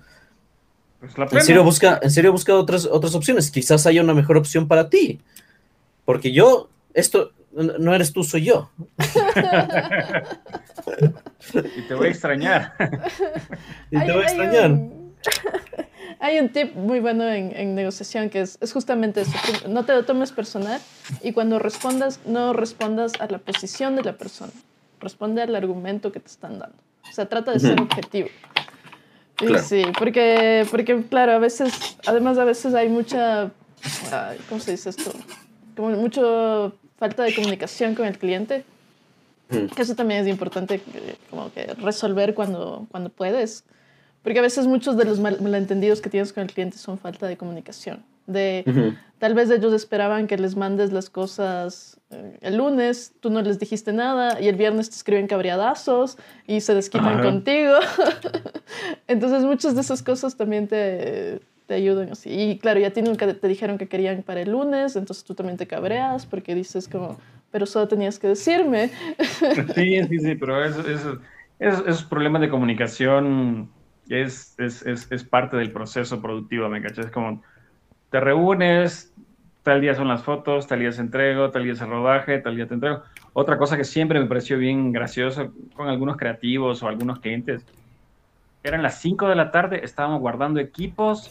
Pues 1.03 1.17
la 1.17 1.25
en 1.25 1.41
serio 1.41 1.63
busca, 1.65 1.99
en 2.01 2.09
serio 2.11 2.31
busca 2.31 2.55
otras, 2.55 2.85
otras 2.85 3.13
opciones. 3.13 3.51
Quizás 3.51 3.85
haya 3.85 4.01
una 4.01 4.13
mejor 4.13 4.37
opción 4.37 4.69
para 4.69 4.89
ti. 4.89 5.19
Porque 6.05 6.31
yo, 6.31 6.69
esto, 6.93 7.31
no 7.51 7.93
eres 7.93 8.13
tú, 8.13 8.23
soy 8.23 8.45
yo. 8.45 8.69
Y 11.77 11.81
te 11.87 11.93
voy 11.95 12.07
a 12.07 12.09
extrañar. 12.09 12.73
Y 13.91 13.97
te 13.97 14.01
Hay- 14.01 14.11
voy 14.11 14.23
a 14.23 14.27
hay 14.27 14.33
extrañar. 14.33 14.71
un- 14.71 15.13
Hay 16.19 16.39
un 16.39 16.49
tip 16.49 16.73
muy 16.75 17.01
bueno 17.01 17.27
en, 17.27 17.53
en 17.53 17.75
negociación 17.75 18.29
que 18.29 18.39
es, 18.41 18.57
es 18.61 18.71
justamente 18.71 19.21
eso. 19.21 19.33
que 19.61 19.67
No 19.67 19.83
te 19.83 19.91
lo 19.93 20.05
tomes 20.05 20.31
personal 20.31 20.79
y 21.21 21.33
cuando 21.33 21.59
respondas, 21.59 22.21
no 22.25 22.53
respondas 22.53 23.11
a 23.19 23.27
la 23.27 23.39
posición 23.39 23.97
de 23.97 24.03
la 24.03 24.13
persona. 24.13 24.53
Responde 25.01 25.41
al 25.41 25.53
argumento 25.53 26.13
que 26.13 26.21
te 26.21 26.27
están 26.27 26.59
dando. 26.59 26.77
O 27.09 27.13
sea, 27.13 27.25
trata 27.27 27.51
de 27.51 27.59
ser 27.59 27.81
objetivo. 27.81 28.29
Y 29.41 29.45
Claro. 29.45 29.63
Sí, 29.63 29.83
porque, 29.97 30.65
porque, 30.69 31.03
claro, 31.09 31.33
a 31.33 31.39
veces, 31.39 31.97
además 32.05 32.37
a 32.37 32.45
veces 32.45 32.73
hay 32.73 32.87
mucha, 32.89 33.51
¿cómo 34.47 34.61
se 34.61 34.71
dice 34.71 34.89
esto? 34.89 35.11
Como 35.75 35.89
mucho 35.91 36.73
falta 36.97 37.23
de 37.23 37.33
comunicación 37.35 37.95
con 37.95 38.05
el 38.05 38.17
cliente. 38.17 38.63
Mm. 39.49 39.67
Que 39.75 39.81
eso 39.81 39.95
también 39.95 40.21
es 40.21 40.27
importante 40.27 40.81
como 41.29 41.51
que 41.51 41.65
resolver 41.75 42.33
cuando, 42.33 42.87
cuando 42.91 43.09
puedes. 43.09 43.63
Porque 44.23 44.39
a 44.39 44.41
veces 44.41 44.67
muchos 44.67 44.95
de 44.95 45.03
los 45.05 45.19
mal- 45.19 45.41
malentendidos 45.41 45.99
que 45.99 46.09
tienes 46.09 46.31
con 46.31 46.43
el 46.43 46.49
cliente 46.51 46.77
son 46.77 46.97
falta 46.97 47.27
de 47.27 47.35
comunicación. 47.35 48.03
De 48.25 48.63
Ujú. 48.65 48.93
Tal 49.23 49.35
vez 49.35 49.49
ellos 49.49 49.71
esperaban 49.71 50.27
que 50.27 50.37
les 50.37 50.57
mandes 50.57 50.91
las 50.91 51.09
cosas 51.09 51.97
eh, 52.09 52.37
el 52.41 52.57
lunes, 52.57 53.15
tú 53.21 53.29
no 53.29 53.41
les 53.41 53.57
dijiste 53.57 53.93
nada 53.93 54.41
y 54.41 54.49
el 54.49 54.57
viernes 54.57 54.89
te 54.89 54.97
escriben 54.97 55.27
cabreadazos 55.27 56.17
y 56.45 56.59
se 56.59 56.75
desquitan 56.75 57.13
Ajá. 57.13 57.21
contigo. 57.21 57.75
Entonces 59.07 59.45
muchas 59.45 59.75
de 59.75 59.79
esas 59.79 60.03
cosas 60.03 60.35
también 60.35 60.67
te, 60.67 61.39
te 61.67 61.73
ayudan 61.73 62.11
así. 62.11 62.31
Y 62.31 62.59
claro, 62.59 62.81
ya 62.81 62.91
tienen 62.91 63.15
te 63.15 63.47
dijeron 63.47 63.77
que 63.77 63.87
querían 63.87 64.23
para 64.23 64.41
el 64.41 64.51
lunes, 64.51 64.97
entonces 64.97 65.23
tú 65.23 65.33
también 65.35 65.55
te 65.55 65.67
cabreas 65.67 66.25
porque 66.25 66.53
dices 66.53 66.89
como, 66.89 67.17
pero 67.49 67.65
solo 67.65 67.87
tenías 67.87 68.19
que 68.19 68.27
decirme. 68.27 68.91
Sí, 69.73 70.03
sí, 70.03 70.19
sí, 70.19 70.35
pero 70.35 70.65
eso, 70.65 70.81
eso, 70.81 71.19
esos, 71.59 71.87
esos 71.87 72.03
problemas 72.03 72.41
de 72.41 72.49
comunicación 72.49 73.71
es, 74.09 74.53
es, 74.59 74.85
es, 74.85 75.09
es 75.09 75.23
parte 75.23 75.55
del 75.55 75.71
proceso 75.71 76.21
productivo, 76.21 76.67
¿me 76.67 76.81
cachas? 76.81 77.05
Es 77.05 77.11
como, 77.13 77.41
te 78.13 78.19
reúnes, 78.19 79.11
tal 79.63 79.81
día 79.81 79.95
son 79.95 80.07
las 80.07 80.21
fotos, 80.21 80.67
tal 80.67 80.81
día 80.81 80.91
se 80.91 81.01
entrego, 81.01 81.49
tal 81.49 81.63
día 81.63 81.73
es 81.73 81.81
el 81.81 81.89
rodaje, 81.89 82.37
tal 82.37 82.55
día 82.55 82.67
te 82.67 82.75
entrego. 82.75 83.01
Otra 83.33 83.57
cosa 83.57 83.75
que 83.75 83.85
siempre 83.85 84.19
me 84.19 84.27
pareció 84.27 84.59
bien 84.59 84.91
gracioso 84.91 85.51
con 85.75 85.89
algunos 85.89 86.15
creativos 86.15 86.83
o 86.83 86.87
algunos 86.87 87.21
clientes, 87.21 87.65
eran 88.61 88.83
las 88.83 89.01
5 89.01 89.27
de 89.27 89.35
la 89.35 89.49
tarde, 89.49 89.83
estábamos 89.83 90.21
guardando 90.21 90.59
equipos 90.59 91.27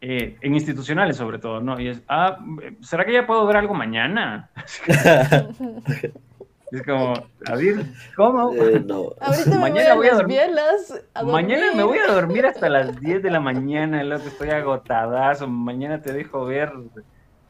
eh, 0.00 0.36
en 0.40 0.54
institucionales 0.54 1.16
sobre 1.16 1.40
todo, 1.40 1.60
¿no? 1.60 1.80
Y 1.80 1.88
es, 1.88 2.00
ah, 2.06 2.38
¿será 2.80 3.04
que 3.04 3.14
ya 3.14 3.26
puedo 3.26 3.44
ver 3.44 3.56
algo 3.56 3.74
mañana? 3.74 4.50
Es 6.72 6.82
como, 6.84 7.12
David, 7.40 7.80
¿cómo? 8.16 8.52
Eh, 8.54 8.82
no. 8.84 9.10
Ahorita 9.20 9.50
me 9.50 9.58
Mañana 9.58 9.94
voy 9.94 9.94
a 9.94 9.94
voy 9.94 10.06
a 10.08 10.14
dormir. 10.14 10.36
bielas. 10.38 11.04
a 11.14 11.22
Mañana 11.22 11.66
me 11.76 11.82
voy 11.82 11.98
a 11.98 12.10
dormir 12.12 12.46
hasta 12.46 12.68
las 12.70 12.98
10 12.98 13.22
de 13.22 13.30
la 13.30 13.40
mañana, 13.40 14.02
loco, 14.02 14.24
estoy 14.28 14.48
agotadazo. 14.50 15.46
Mañana 15.46 16.00
te 16.00 16.12
dejo 16.14 16.46
ver 16.46 16.72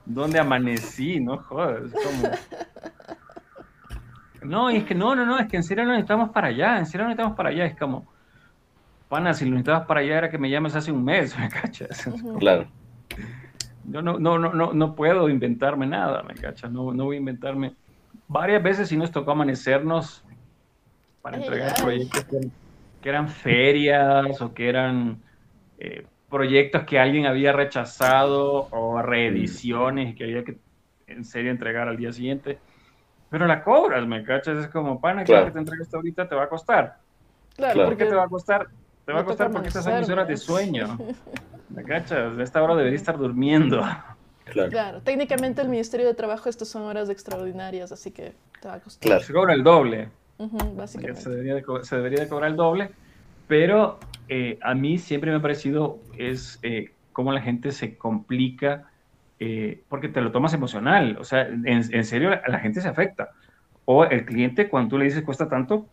dónde 0.05 0.41
amanecí, 0.41 1.21
no 1.21 1.38
jodas. 1.38 1.85
es 1.85 1.93
como- 1.93 2.35
No, 4.43 4.71
y 4.73 4.79
es 4.79 4.85
que 4.85 4.95
no, 4.97 5.14
no, 5.14 5.25
no, 5.25 5.38
es 5.38 5.47
que 5.49 5.57
en 5.57 5.62
serio 5.62 5.85
no 5.85 5.91
necesitamos 5.93 6.31
para 6.31 6.49
allá, 6.49 6.79
en 6.79 6.87
serio 6.87 7.05
no 7.05 7.11
necesitamos 7.11 7.37
para 7.37 7.50
allá. 7.50 7.64
Es 7.67 7.76
como, 7.79 8.07
pana, 9.09 9.35
si 9.35 9.45
lo 9.45 9.52
necesitabas 9.52 9.87
para 9.87 10.00
allá 10.00 10.19
era 10.19 10.31
que 10.31 10.38
me 10.38 10.50
llames 10.50 10.75
hace 10.75 10.91
un 10.91 11.05
mes, 11.05 11.37
¿me 11.38 11.49
cachas? 11.49 12.09
Claro. 12.41 12.67
Yo 13.85 14.02
no, 14.02 14.19
no, 14.19 14.38
no, 14.38 14.52
no, 14.52 14.73
no 14.73 14.95
puedo 14.97 15.29
inventarme 15.29 15.87
nada, 15.87 16.23
¿me 16.25 16.35
cachas? 16.35 16.71
No, 16.73 16.93
no 16.93 17.05
voy 17.05 17.17
a 17.17 17.19
inventarme. 17.21 17.75
Varias 18.33 18.62
veces 18.62 18.89
sí 18.89 18.97
nos 18.97 19.11
tocó 19.11 19.33
amanecernos 19.33 20.25
para 21.21 21.37
entregar 21.37 21.75
ay. 21.77 21.83
proyectos. 21.83 22.25
que 23.03 23.09
eran 23.09 23.29
ferias 23.29 24.41
o 24.41 24.55
que 24.55 24.71
eran 24.71 25.23
eh, 25.79 26.07
proyectos 26.31 26.85
que 26.85 26.99
alguien 26.99 27.27
había 27.27 27.53
rechazado 27.53 28.69
o 28.71 29.03
reediciones 29.03 30.17
que 30.17 30.25
había 30.25 30.45
que 30.45 30.57
en 31.09 31.27
serio 31.27 31.51
entregar 31.51 31.89
al 31.89 31.99
día 31.99 32.11
siguiente. 32.11 32.59
Pero 33.29 33.47
la 33.47 33.62
cobras, 33.62 34.07
¿me 34.07 34.25
cachas? 34.25 34.65
Es 34.65 34.69
como, 34.69 34.99
pana, 34.99 35.25
que 35.25 35.35
te 35.35 35.59
entregas 35.59 35.93
ahorita 35.93 36.27
te 36.27 36.35
va 36.35 36.45
a 36.45 36.49
costar. 36.49 36.97
Claro, 37.55 37.85
¿Por 37.85 37.97
qué 37.99 38.07
te 38.07 38.15
va 38.15 38.25
a 38.25 38.29
costar? 38.29 38.69
Te 39.05 39.12
va 39.12 39.21
a 39.21 39.25
costar 39.25 39.51
porque 39.51 39.69
estás 39.69 39.87
en 39.87 39.99
mis 39.99 40.09
horas 40.09 40.27
de 40.27 40.39
sueño. 40.39 40.97
¿Me 41.69 41.85
cachas? 41.85 42.39
A 42.39 42.43
esta 42.43 42.62
hora 42.62 42.77
debería 42.77 42.97
estar 42.97 43.19
durmiendo. 43.19 43.85
Claro. 44.44 45.00
técnicamente 45.02 45.62
el 45.62 45.68
Ministerio 45.68 46.06
de 46.06 46.14
Trabajo 46.14 46.49
estas 46.49 46.68
son 46.68 46.82
horas 46.82 47.08
extraordinarias, 47.08 47.92
así 47.92 48.11
que 48.11 48.34
te 48.61 48.68
va 48.68 48.75
a 48.75 48.80
costar. 48.80 49.06
Claro. 49.06 49.22
Se 49.22 49.32
cobra 49.32 49.54
el 49.54 49.62
doble. 49.62 50.08
básicamente. 50.75 51.20
Se 51.20 51.30
debería, 51.30 51.54
de, 51.54 52.28
cobrar 52.28 52.50
el 52.50 52.56
doble, 52.56 52.90
pero 53.46 53.99
eh, 54.28 54.58
a 54.62 54.75
mí 54.75 54.99
siempre 54.99 55.30
me 55.30 55.37
ha 55.37 55.42
parecido 55.42 55.99
es 56.18 56.58
eh, 56.62 56.92
cómo 57.12 57.32
la 57.32 57.40
gente 57.40 57.72
se 57.72 57.96
complica 57.96 58.88
eh, 59.44 59.82
porque 59.88 60.08
te 60.08 60.20
lo 60.20 60.30
tomas 60.30 60.54
emocional, 60.54 61.16
o 61.18 61.25
sea, 61.25 61.49
en, 61.49 62.04
serio 62.04 62.30
la, 62.30 62.61
gente 62.61 62.80
se 62.80 62.87
afecta. 62.87 63.30
O 63.84 64.04
el 64.04 64.25
cliente 64.25 64.68
cuando 64.68 64.90
tú 64.90 64.99
le 64.99 65.06
dices 65.06 65.25
cuesta 65.25 65.49
tanto, 65.49 65.88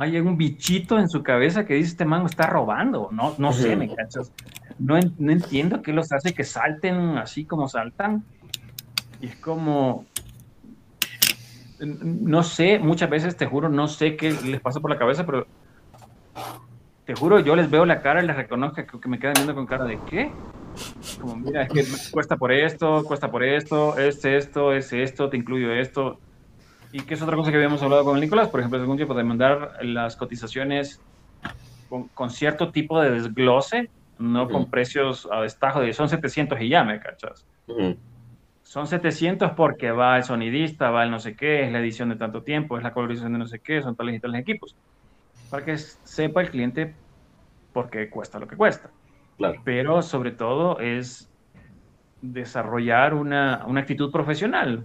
hay 0.00 0.18
un 0.18 0.36
bichito 0.36 0.98
en 0.98 1.08
su 1.08 1.22
cabeza 1.22 1.66
que 1.66 1.74
dice 1.74 1.90
este 1.90 2.04
mango 2.04 2.26
está 2.26 2.46
robando, 2.46 3.08
no, 3.12 3.34
no 3.38 3.52
sé, 3.52 3.76
me 3.76 3.94
cachas 3.94 4.32
no, 4.78 4.96
entiendo 4.96 5.82
qué 5.82 5.92
los 5.92 6.12
hace 6.12 6.32
que 6.32 6.44
salten 6.44 7.18
así 7.18 7.44
como 7.44 7.68
saltan. 7.68 8.24
Y 9.20 9.26
es 9.26 9.36
como, 9.36 10.06
no 11.80 12.42
sé, 12.44 12.78
muchas 12.78 13.10
veces 13.10 13.36
te 13.36 13.46
juro, 13.46 13.68
no 13.68 13.88
sé 13.88 14.16
qué 14.16 14.30
les 14.30 14.60
pasa 14.60 14.80
por 14.80 14.90
la 14.90 14.98
cabeza, 14.98 15.26
pero 15.26 15.46
te 17.04 17.14
juro, 17.14 17.40
yo 17.40 17.56
les 17.56 17.68
veo 17.68 17.84
la 17.84 18.00
cara 18.00 18.22
y 18.22 18.26
les 18.26 18.36
reconozco 18.36 19.00
que 19.00 19.08
me 19.08 19.18
quedan 19.18 19.34
viendo 19.34 19.54
con 19.54 19.66
cara 19.66 19.84
de 19.84 19.98
qué. 20.08 20.30
Como, 21.20 21.36
mira, 21.36 21.62
es 21.64 21.72
que 21.72 22.10
cuesta 22.12 22.36
por 22.36 22.52
esto, 22.52 23.02
cuesta 23.04 23.30
por 23.30 23.42
esto, 23.42 23.98
es 23.98 24.24
esto, 24.24 24.72
es 24.72 24.92
esto, 24.92 25.28
te 25.28 25.36
incluyo 25.36 25.72
esto. 25.72 26.20
Y 26.92 27.02
que 27.02 27.14
es 27.14 27.22
otra 27.22 27.36
cosa 27.36 27.50
que 27.50 27.56
habíamos 27.56 27.82
hablado 27.82 28.04
con 28.04 28.18
Nicolás, 28.18 28.48
por 28.48 28.60
ejemplo, 28.60 28.80
algún 28.80 28.96
tiempo 28.96 29.14
de 29.14 29.24
mandar 29.24 29.78
las 29.82 30.16
cotizaciones 30.16 31.00
con, 31.88 32.08
con, 32.08 32.30
cierto 32.30 32.70
tipo 32.70 33.00
de 33.00 33.10
desglose 33.10 33.90
no 34.18 34.48
con 34.48 34.68
precios 34.68 35.28
a 35.30 35.40
destajo 35.42 35.80
de 35.80 35.92
son 35.92 36.08
700 36.08 36.60
y 36.60 36.68
ya, 36.68 36.84
¿me 36.84 37.00
cachas? 37.00 37.46
Son 38.62 38.86
700 38.86 39.52
porque 39.52 39.90
va 39.90 40.16
el 40.16 40.24
sonidista, 40.24 40.90
va 40.90 41.04
el 41.04 41.10
no 41.10 41.20
sé 41.20 41.36
qué, 41.36 41.64
es 41.64 41.72
la 41.72 41.78
edición 41.78 42.08
de 42.10 42.16
tanto 42.16 42.42
tiempo, 42.42 42.76
es 42.76 42.84
la 42.84 42.92
colorización 42.92 43.32
de 43.32 43.38
no 43.38 43.46
sé 43.46 43.60
qué, 43.60 43.82
son 43.82 43.96
tales 43.96 44.16
y 44.16 44.20
tales 44.20 44.40
equipos. 44.40 44.76
Para 45.50 45.64
que 45.64 45.78
sepa 45.78 46.42
el 46.42 46.50
cliente 46.50 46.94
por 47.72 47.88
qué 47.88 48.10
cuesta 48.10 48.38
lo 48.38 48.46
que 48.46 48.56
cuesta. 48.56 48.90
Pero 49.64 50.02
sobre 50.02 50.32
todo 50.32 50.80
es 50.80 51.30
desarrollar 52.20 53.14
una, 53.14 53.64
una 53.66 53.80
actitud 53.80 54.10
profesional. 54.10 54.84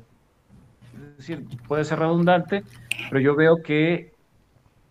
Decir, 1.25 1.47
puede 1.69 1.85
ser 1.85 1.99
redundante, 1.99 2.65
pero 3.09 3.21
yo 3.21 3.33
veo 3.33 3.63
que 3.63 4.11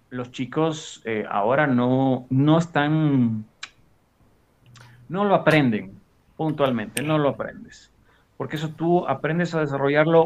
los 0.09 0.31
chicos 0.31 1.03
eh, 1.05 1.27
ahora 1.29 1.67
no, 1.67 2.27
no 2.31 2.57
están 2.57 3.45
no 5.11 5.27
lo 5.27 5.35
aprenden 5.35 5.93
puntualmente, 6.39 7.03
no 7.03 7.19
lo 7.19 7.29
aprendes. 7.29 7.93
Porque 8.39 8.57
eso 8.57 8.71
tú 8.71 9.07
aprendes 9.07 9.55
a 9.55 9.61
desarrollarlo 9.61 10.25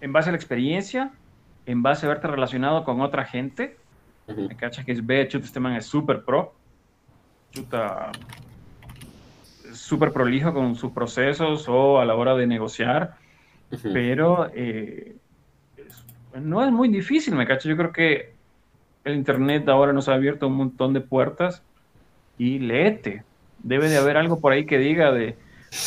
en 0.00 0.12
base 0.12 0.28
a 0.28 0.32
la 0.32 0.36
experiencia, 0.36 1.10
en 1.66 1.82
base 1.82 2.06
a 2.06 2.10
verte 2.10 2.28
relacionado 2.28 2.84
con 2.84 3.00
otra 3.00 3.24
gente. 3.24 3.76
Me 4.28 4.54
cachas 4.54 4.84
que 4.84 4.92
es 4.92 5.04
ve, 5.04 5.26
chuta, 5.26 5.46
este 5.46 5.58
man 5.58 5.72
es 5.72 5.86
súper 5.86 6.22
pro, 6.22 6.54
chuta, 7.50 8.12
súper 9.72 10.12
prolijo 10.12 10.54
con 10.54 10.76
sus 10.76 10.92
procesos 10.92 11.68
o 11.68 11.98
a 11.98 12.04
la 12.04 12.14
hora 12.14 12.36
de 12.36 12.46
negociar, 12.46 13.16
pero 13.82 14.50
eh, 14.54 15.16
no 16.40 16.64
es 16.64 16.70
muy 16.72 16.88
difícil, 16.88 17.34
me 17.34 17.46
cacho. 17.46 17.68
Yo 17.68 17.76
creo 17.76 17.92
que 17.92 18.34
el 19.04 19.14
Internet 19.14 19.68
ahora 19.68 19.92
nos 19.92 20.08
ha 20.08 20.14
abierto 20.14 20.46
un 20.48 20.54
montón 20.54 20.92
de 20.92 21.00
puertas 21.00 21.62
y 22.38 22.58
léete, 22.58 23.24
Debe 23.62 23.88
de 23.88 23.96
haber 23.96 24.16
algo 24.16 24.38
por 24.38 24.52
ahí 24.52 24.66
que 24.66 24.78
diga 24.78 25.10
de 25.10 25.36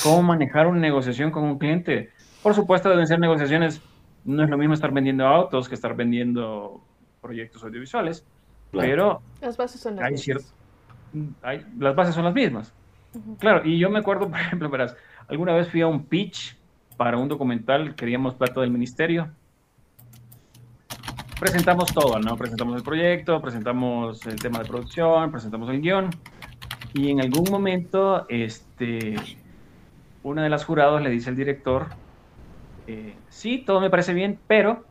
cómo 0.03 0.23
manejar 0.23 0.67
una 0.67 0.79
negociación 0.79 1.31
con 1.31 1.43
un 1.43 1.57
cliente. 1.57 2.09
Por 2.43 2.53
supuesto, 2.53 2.89
deben 2.89 3.07
ser 3.07 3.19
negociaciones. 3.19 3.81
No 4.25 4.43
es 4.43 4.49
lo 4.49 4.57
mismo 4.57 4.73
estar 4.73 4.91
vendiendo 4.91 5.25
autos 5.25 5.69
que 5.69 5.75
estar 5.75 5.95
vendiendo 5.95 6.81
proyectos 7.21 7.63
audiovisuales, 7.63 8.25
pero 8.71 9.21
las 9.41 9.55
bases 9.55 9.79
son 9.79 9.95
las 9.95 10.11
mismas. 10.11 10.53
las 11.77 11.95
bases 11.95 12.15
son 12.15 12.25
las 12.25 12.33
mismas. 12.33 12.73
Claro, 13.39 13.65
y 13.65 13.79
yo 13.79 13.89
me 13.89 13.99
acuerdo, 13.99 14.27
por 14.29 14.39
ejemplo, 14.39 14.69
verás, 14.69 14.95
alguna 15.27 15.53
vez 15.53 15.69
fui 15.69 15.81
a 15.81 15.87
un 15.87 16.05
pitch 16.05 16.57
para 16.99 17.15
un 17.15 17.29
documental, 17.29 17.95
queríamos 17.95 18.35
plata 18.35 18.59
del 18.59 18.71
ministerio. 18.71 19.29
Presentamos 21.39 21.93
todo, 21.93 22.19
¿no? 22.19 22.35
Presentamos 22.35 22.75
el 22.75 22.83
proyecto, 22.83 23.41
presentamos 23.41 24.25
el 24.25 24.35
tema 24.35 24.59
de 24.59 24.65
producción, 24.65 25.31
presentamos 25.31 25.69
el 25.69 25.79
guion. 25.79 26.09
Y 26.93 27.09
en 27.11 27.21
algún 27.21 27.49
momento, 27.49 28.25
este, 28.27 29.15
una 30.23 30.43
de 30.43 30.49
las 30.49 30.65
jurados 30.65 31.01
le 31.01 31.09
dice 31.09 31.29
al 31.29 31.37
director, 31.37 31.87
eh, 32.85 33.15
sí, 33.29 33.63
todo 33.65 33.79
me 33.79 33.89
parece 33.89 34.13
bien, 34.13 34.37
pero... 34.45 34.83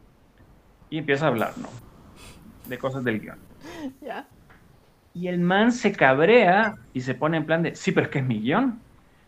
Y 0.88 0.97
empieza 0.97 1.27
a 1.27 1.29
hablar, 1.29 1.59
¿no? 1.59 1.69
De 2.69 2.79
cosas 2.79 3.05
del 3.05 3.21
guion. 3.21 3.38
Y 5.15 5.27
el 5.27 5.41
man 5.41 5.73
se 5.73 5.93
cabrea 5.93 6.77
y 6.95 7.00
se 7.00 7.15
pone 7.15 7.38
en 7.38 7.45
plan 7.45 7.62
de, 7.65 7.75
sí, 7.75 7.91
pero 7.91 8.07
es 8.07 8.12
que 8.12 8.21
es 8.21 8.25
mi 8.25 8.41
guion, 8.41 8.79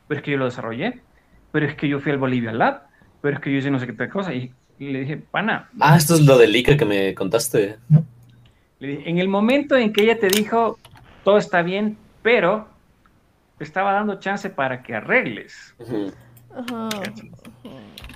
pero 0.06 0.20
es 0.20 0.24
que 0.24 0.30
yo 0.30 0.38
lo 0.38 0.44
desarrollé, 0.44 1.00
pero 1.52 1.66
es 1.66 1.74
que 1.74 1.88
yo 1.88 2.00
fui 2.00 2.12
al 2.12 2.18
Bolivia 2.18 2.52
Lab, 2.52 2.82
pero 3.20 3.36
es 3.36 3.42
que 3.42 3.52
yo 3.52 3.58
hice 3.58 3.70
no 3.70 3.78
sé 3.78 3.86
qué 3.86 4.08
cosa. 4.08 4.32
Y, 4.34 4.52
le 4.78 5.00
dije, 5.00 5.18
pana. 5.18 5.68
Ah, 5.78 5.96
esto 5.96 6.14
es 6.14 6.22
lo 6.22 6.38
del 6.38 6.56
ICA 6.56 6.76
que 6.76 6.86
me 6.86 7.14
contaste. 7.14 7.76
Le 8.78 8.88
dije, 8.88 9.10
en 9.10 9.18
el 9.18 9.28
momento 9.28 9.76
en 9.76 9.92
que 9.92 10.04
ella 10.04 10.18
te 10.18 10.28
dijo, 10.28 10.78
todo 11.22 11.36
está 11.36 11.60
bien, 11.60 11.98
pero 12.22 12.66
estaba 13.58 13.92
dando 13.92 14.18
chance 14.18 14.48
para 14.48 14.82
que 14.82 14.94
arregles. 14.94 15.74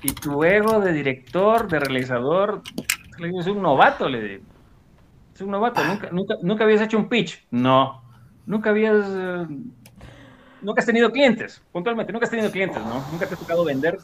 Y 0.03 0.13
tu 0.15 0.43
ego 0.43 0.81
de 0.81 0.93
director, 0.93 1.69
de 1.69 1.81
realizador, 1.81 2.63
es 3.19 3.47
un 3.47 3.63
novato, 3.63 4.09
le 4.09 4.23
digo. 4.23 4.45
Es 5.35 5.41
un 5.41 5.51
novato, 5.51 5.83
nunca, 6.13 6.37
nunca, 6.43 6.65
habías 6.65 6.81
hecho 6.81 6.97
un 6.97 7.09
pitch. 7.09 7.45
No. 7.51 8.03
Nunca 8.47 8.71
habías. 8.71 9.05
Eh, 9.09 9.47
nunca 10.65 10.81
has 10.81 10.87
tenido 10.87 11.13
clientes, 11.13 11.63
puntualmente, 11.71 12.13
nunca 12.13 12.25
has 12.25 12.31
tenido 12.31 12.51
clientes, 12.51 12.83
¿no? 12.85 13.05
Nunca 13.13 13.27
te 13.27 13.35
ha 13.35 13.37
tocado 13.37 13.65
vender. 13.65 13.99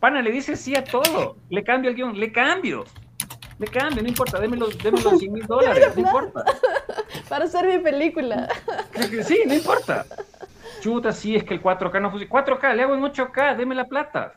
Pana, 0.00 0.20
le 0.20 0.32
dice 0.32 0.56
sí 0.56 0.74
a 0.74 0.82
todo. 0.82 1.36
Le 1.48 1.62
cambio 1.62 1.90
el 1.90 1.96
guion, 1.96 2.18
le 2.18 2.32
cambio. 2.32 2.84
Le 3.58 3.68
cambio, 3.68 4.02
no 4.02 4.08
importa, 4.08 4.40
déme 4.40 4.56
los, 4.56 4.76
100 4.76 5.32
mil 5.32 5.46
dólares, 5.46 5.92
no 5.94 6.02
importa. 6.06 6.44
Para 7.28 7.44
hacer 7.44 7.66
mi 7.66 7.78
película. 7.78 8.48
Sí, 9.24 9.42
no 9.46 9.54
importa. 9.54 10.04
Chuta, 10.80 11.12
sí, 11.12 11.36
es 11.36 11.44
que 11.44 11.54
el 11.54 11.62
4K 11.62 12.00
no 12.00 12.10
funciona. 12.10 12.32
4K, 12.32 12.74
le 12.74 12.82
hago 12.82 12.94
en 12.94 13.02
8K, 13.02 13.56
deme 13.56 13.74
la 13.74 13.84
plata. 13.84 14.34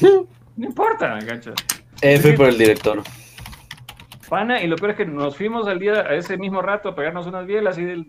No 0.56 0.66
importa, 0.66 1.18
gacha. 1.18 1.52
F 2.00 2.32
por 2.34 2.46
el 2.46 2.56
director. 2.56 3.02
Pana, 4.28 4.62
y 4.62 4.68
lo 4.68 4.76
peor 4.76 4.92
es 4.92 4.96
que 4.98 5.04
nos 5.04 5.36
fuimos 5.36 5.66
al 5.66 5.80
día, 5.80 5.94
a 5.94 6.14
ese 6.14 6.36
mismo 6.36 6.62
rato, 6.62 6.90
a 6.90 6.94
pegarnos 6.94 7.26
unas 7.26 7.44
bielas 7.44 7.76
y, 7.76 8.06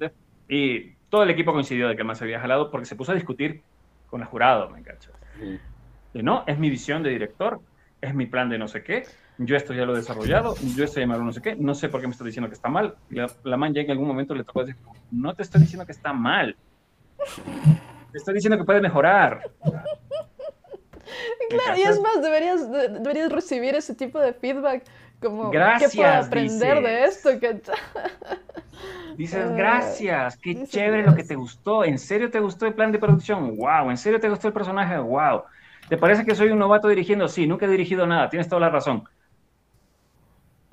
y 0.48 0.94
todo 1.10 1.24
el 1.24 1.30
equipo 1.30 1.54
coincidió 1.54 1.88
de 1.88 1.96
que 1.96 2.04
más 2.04 2.18
se 2.18 2.24
había 2.26 2.40
jalado 2.40 2.72
porque 2.72 2.86
se 2.86 2.96
puso 2.96 3.12
a 3.12 3.16
discutir 3.16 3.62
con 4.10 4.22
el 4.22 4.28
jurado, 4.28 4.70
me 4.70 4.80
engancha. 4.80 5.12
De 6.14 6.24
no, 6.24 6.44
es 6.48 6.58
mi 6.58 6.70
visión 6.70 7.04
de 7.04 7.10
director, 7.10 7.60
es 8.02 8.14
mi 8.14 8.26
plan 8.26 8.50
de 8.50 8.58
no 8.58 8.68
sé 8.68 8.84
qué, 8.84 9.06
yo 9.38 9.56
esto 9.56 9.74
ya 9.74 9.86
lo 9.86 9.94
he 9.94 9.98
desarrollado, 9.98 10.56
yo 10.76 10.84
esto 10.84 11.00
ya 11.00 11.08
me 11.08 11.18
no 11.18 11.34
sé 11.34 11.42
qué, 11.42 11.56
no 11.56 11.76
sé 11.76 11.90
por 11.90 12.00
qué 12.00 12.08
me 12.08 12.12
está 12.12 12.24
diciendo 12.24 12.48
que 12.50 12.56
está 12.56 12.70
mal. 12.70 12.96
La, 13.10 13.30
la 13.44 13.58
man 13.58 13.74
ya 13.74 13.82
en 13.82 13.92
algún 13.92 14.08
momento 14.08 14.34
le 14.34 14.44
tocó 14.44 14.64
decir, 14.64 14.82
no 15.12 15.34
te 15.34 15.44
estoy 15.44 15.62
diciendo 15.62 15.86
que 15.86 15.92
está 15.92 16.14
mal, 16.14 16.56
te 18.12 18.18
estoy 18.18 18.36
diciendo 18.36 18.58
que 18.58 18.64
puede 18.64 18.82
mejorar. 18.82 19.52
Claro, 21.50 21.78
y 21.78 21.84
es 21.84 22.02
más, 22.02 22.22
deberías, 22.22 22.72
deberías 22.72 23.32
recibir 23.32 23.76
ese 23.76 23.94
tipo 23.94 24.20
de 24.20 24.34
feedback 24.34 24.84
como 25.22 25.50
gracias, 25.50 25.92
¿qué 25.92 25.98
puedo 25.98 26.12
aprender 26.12 26.82
de 26.82 27.06
esto? 27.06 27.30
Dices, 29.18 29.50
gracias, 29.56 30.38
qué 30.38 30.66
chévere 30.66 31.04
lo 31.04 31.16
que 31.16 31.24
te 31.24 31.36
gustó. 31.36 31.86
¿En 31.86 31.98
serio 31.98 32.30
te 32.30 32.40
gustó 32.40 32.66
el 32.66 32.74
plan 32.74 32.92
de 32.92 33.00
producción? 33.00 33.56
¡Wow! 33.56 33.90
¿En 33.90 33.98
serio 33.98 34.20
te 34.20 34.30
gustó 34.30 34.48
el 34.48 34.54
personaje? 34.54 34.98
¡Wow! 34.98 35.44
¿Te 35.88 35.98
parece 35.98 36.26
que 36.26 36.36
soy 36.36 36.50
un 36.50 36.60
novato 36.60 36.88
dirigiendo? 36.88 37.28
Sí, 37.28 37.48
nunca 37.48 37.66
he 37.66 37.70
dirigido 37.70 38.06
nada, 38.06 38.30
tienes 38.30 38.50
toda 38.50 38.62
la 38.62 38.70
razón. 38.70 39.04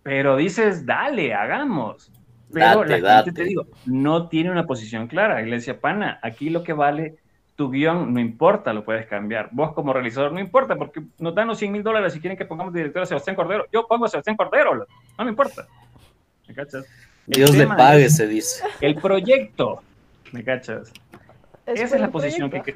Pero 0.02 0.36
dices, 0.36 0.84
dale, 0.84 1.34
hagamos. 1.34 2.10
Pero 2.52 2.84
la 2.84 3.22
gente, 3.22 3.32
te 3.32 3.44
digo, 3.44 3.66
no 3.86 4.28
tiene 4.28 4.50
una 4.50 4.66
posición 4.66 5.06
clara. 5.06 5.36
Decía, 5.36 5.80
pana, 5.80 6.18
aquí 6.22 6.50
lo 6.50 6.62
que 6.62 6.72
vale 6.72 7.16
tu 7.54 7.70
guion 7.70 8.12
no 8.12 8.20
importa, 8.20 8.72
lo 8.72 8.84
puedes 8.84 9.06
cambiar. 9.06 9.48
Vos 9.52 9.72
como 9.72 9.92
realizador 9.92 10.32
no 10.32 10.40
importa, 10.40 10.76
porque 10.76 11.02
nos 11.18 11.34
dan 11.34 11.48
los 11.48 11.58
100 11.58 11.72
mil 11.72 11.82
dólares 11.82 12.12
si 12.12 12.20
quieren 12.20 12.36
que 12.36 12.44
pongamos 12.44 12.74
director 12.74 13.02
a 13.02 13.06
Sebastián 13.06 13.36
Cordero. 13.36 13.66
Yo 13.72 13.86
pongo 13.86 14.06
a 14.06 14.08
Sebastián 14.08 14.36
Cordero, 14.36 14.74
no 14.74 15.24
me 15.24 15.30
importa. 15.30 15.66
¿Me 16.48 16.54
cachas? 16.54 16.84
Dios 17.26 17.56
le 17.56 17.66
pague, 17.66 18.08
se 18.10 18.26
dice. 18.26 18.64
El 18.80 18.96
proyecto, 18.96 19.82
¿me 20.32 20.42
cachas? 20.44 20.92
esa 21.66 21.94
es 21.94 22.00
la 22.00 22.10
posición 22.10 22.50
que, 22.50 22.74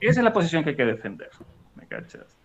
esa 0.00 0.20
es 0.20 0.24
la 0.24 0.32
posición 0.32 0.64
que 0.64 0.70
hay 0.70 0.76
que 0.76 0.84
defender, 0.84 1.30
¿me 1.74 1.86
cachas? 1.86 2.36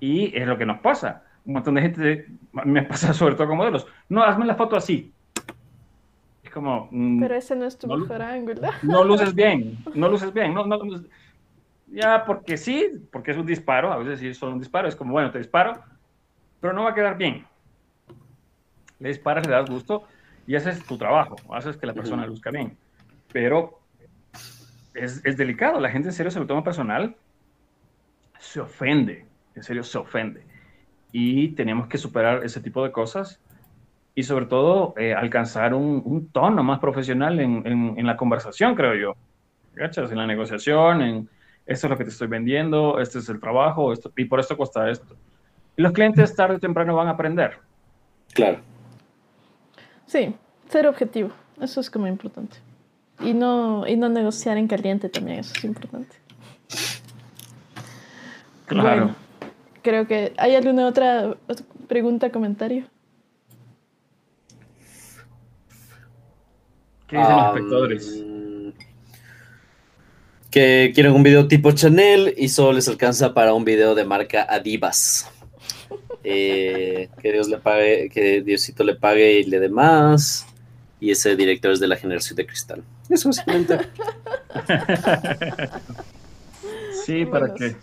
Y 0.00 0.36
es 0.36 0.46
lo 0.46 0.58
que 0.58 0.66
nos 0.66 0.80
pasa. 0.80 1.22
Un 1.44 1.54
montón 1.54 1.74
de 1.74 1.82
gente, 1.82 2.26
me 2.52 2.82
pasa 2.82 3.12
sobre 3.14 3.34
todo 3.34 3.48
con 3.48 3.58
modelos, 3.58 3.86
no, 4.08 4.22
hazme 4.22 4.46
la 4.46 4.56
foto 4.56 4.76
así. 4.76 5.12
Es 6.42 6.50
como... 6.50 6.88
Mm, 6.90 7.20
Pero 7.20 7.34
ese 7.34 7.54
no 7.54 7.66
es 7.66 7.78
tu 7.78 7.86
mejor 7.86 8.22
ángulo. 8.22 8.62
No 8.82 9.04
luces 9.04 9.34
bien, 9.34 9.78
no 9.94 10.08
luces 10.08 10.32
bien, 10.32 10.54
no, 10.54 10.66
no, 10.66 10.78
ya 11.88 12.24
porque 12.24 12.56
sí, 12.56 13.06
porque 13.12 13.30
es 13.30 13.36
un 13.36 13.46
disparo, 13.46 13.92
a 13.92 13.98
veces 13.98 14.18
sí 14.18 14.28
es 14.28 14.38
solo 14.38 14.52
un 14.52 14.58
disparo, 14.58 14.88
es 14.88 14.96
como, 14.96 15.12
bueno, 15.12 15.30
te 15.30 15.38
disparo, 15.38 15.80
pero 16.60 16.72
no 16.72 16.84
va 16.84 16.90
a 16.90 16.94
quedar 16.94 17.16
bien. 17.16 17.46
Le 18.98 19.08
disparas, 19.08 19.46
le 19.46 19.52
das 19.52 19.68
gusto 19.70 20.04
y 20.46 20.56
haces 20.56 20.84
tu 20.84 20.98
trabajo, 20.98 21.36
haces 21.52 21.76
que 21.76 21.86
la 21.86 21.94
persona 21.94 22.26
luzca 22.26 22.50
bien. 22.50 22.76
Pero 23.32 23.80
es, 24.94 25.24
es, 25.24 25.36
delicado, 25.36 25.80
la 25.80 25.90
gente 25.90 26.08
en 26.08 26.14
serio 26.14 26.30
se 26.30 26.38
lo 26.38 26.46
toma 26.46 26.62
personal, 26.62 27.16
se 28.38 28.60
ofende, 28.60 29.26
en 29.54 29.62
serio 29.62 29.82
se 29.82 29.98
ofende. 29.98 30.44
Y 31.12 31.48
tenemos 31.48 31.86
que 31.86 31.98
superar 31.98 32.44
ese 32.44 32.60
tipo 32.60 32.84
de 32.84 32.92
cosas 32.92 33.40
y 34.14 34.22
sobre 34.22 34.46
todo 34.46 34.94
eh, 34.96 35.14
alcanzar 35.14 35.74
un, 35.74 36.02
un, 36.04 36.28
tono 36.28 36.62
más 36.62 36.78
profesional 36.78 37.40
en, 37.40 37.66
en, 37.66 37.94
en, 37.98 38.06
la 38.06 38.16
conversación, 38.16 38.74
creo 38.74 38.94
yo. 38.94 39.16
¿Cachas? 39.74 40.10
En 40.12 40.18
la 40.18 40.26
negociación, 40.26 41.02
en 41.02 41.28
esto 41.66 41.86
es 41.86 41.90
lo 41.90 41.96
que 41.96 42.04
te 42.04 42.10
estoy 42.10 42.28
vendiendo, 42.28 43.00
este 43.00 43.18
es 43.18 43.28
el 43.28 43.40
trabajo, 43.40 43.92
esto, 43.92 44.12
y 44.16 44.26
por 44.26 44.38
esto 44.38 44.56
cuesta 44.56 44.88
esto. 44.90 45.16
Y 45.76 45.82
los 45.82 45.92
clientes 45.92 46.36
tarde 46.36 46.56
o 46.56 46.60
temprano 46.60 46.94
van 46.94 47.08
a 47.08 47.12
aprender. 47.12 47.58
Claro. 48.32 48.60
Sí, 50.06 50.34
ser 50.68 50.86
objetivo, 50.86 51.30
eso 51.60 51.80
es 51.80 51.90
como 51.90 52.06
importante. 52.06 52.56
Y 53.20 53.32
no, 53.32 53.86
y 53.86 53.96
no 53.96 54.08
negociar 54.08 54.58
en 54.58 54.68
caliente 54.68 55.08
también, 55.08 55.40
eso 55.40 55.52
es 55.56 55.64
importante. 55.64 56.16
Claro. 58.66 59.14
creo 59.82 60.06
que 60.06 60.32
hay 60.38 60.54
alguna 60.54 60.86
otra 60.86 61.36
pregunta, 61.86 62.30
comentario. 62.30 62.86
¿Qué 67.06 67.18
dicen 67.18 67.36
los 67.36 67.46
espectadores? 67.46 68.24
Que 70.50 70.92
quieren 70.94 71.12
un 71.12 71.22
video 71.22 71.48
tipo 71.48 71.72
Chanel 71.72 72.34
y 72.36 72.48
solo 72.48 72.72
les 72.72 72.88
alcanza 72.88 73.34
para 73.34 73.54
un 73.54 73.64
video 73.64 73.94
de 73.94 74.04
marca 74.04 74.46
Adivas. 74.48 75.30
Eh, 76.24 77.10
que 77.20 77.32
Dios 77.32 77.48
le 77.48 77.58
pague, 77.58 78.08
que 78.08 78.40
Diosito 78.40 78.82
le 78.82 78.94
pague 78.94 79.40
y 79.40 79.44
le 79.44 79.60
dé 79.60 79.68
más. 79.68 80.46
Y 81.00 81.10
ese 81.10 81.36
director 81.36 81.70
es 81.72 81.80
de 81.80 81.86
la 81.86 81.96
generación 81.96 82.36
de 82.36 82.46
cristal. 82.46 82.82
Eso 83.10 83.28
básicamente. 83.28 83.78
sí, 87.04 87.26
¿para 87.26 87.54
qué? 87.54 87.76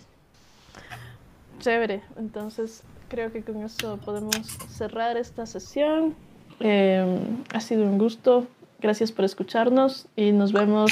Chévere. 1.59 2.01
Entonces, 2.17 2.81
creo 3.09 3.31
que 3.31 3.43
con 3.43 3.63
eso 3.63 3.97
podemos 4.03 4.35
cerrar 4.69 5.17
esta 5.17 5.45
sesión. 5.45 6.15
Eh, 6.59 7.19
ha 7.53 7.59
sido 7.59 7.83
un 7.83 7.99
gusto. 7.99 8.47
Gracias 8.79 9.11
por 9.11 9.25
escucharnos 9.25 10.07
y 10.15 10.31
nos 10.31 10.53
vemos 10.53 10.91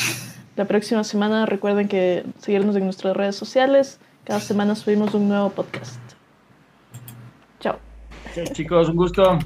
la 0.56 0.66
próxima 0.66 1.04
semana. 1.04 1.48
Recuerden 1.48 1.88
que 1.88 2.24
seguirnos 2.38 2.76
en 2.76 2.84
nuestras 2.84 3.18
redes 3.18 3.36
sociales. 3.36 4.00
Cada 4.26 4.40
semana 4.40 4.76
subimos 4.76 5.16
un 5.16 5.28
nuevo 5.28 5.50
podcast. 5.50 6.09
Chicos. 8.54 8.90
Un 8.90 8.96
gusto. 8.96 9.40